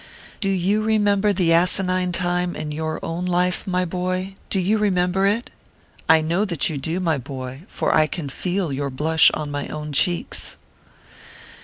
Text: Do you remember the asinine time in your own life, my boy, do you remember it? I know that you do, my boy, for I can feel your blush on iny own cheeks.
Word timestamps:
Do 0.39 0.49
you 0.49 0.81
remember 0.81 1.31
the 1.31 1.53
asinine 1.53 2.11
time 2.11 2.55
in 2.55 2.71
your 2.71 2.99
own 3.05 3.23
life, 3.27 3.67
my 3.67 3.85
boy, 3.85 4.33
do 4.49 4.59
you 4.59 4.79
remember 4.79 5.27
it? 5.27 5.51
I 6.09 6.21
know 6.21 6.43
that 6.43 6.71
you 6.71 6.79
do, 6.79 6.99
my 6.99 7.19
boy, 7.19 7.65
for 7.67 7.95
I 7.95 8.07
can 8.07 8.27
feel 8.27 8.73
your 8.73 8.89
blush 8.89 9.29
on 9.35 9.51
iny 9.51 9.69
own 9.69 9.91
cheeks. 9.93 10.57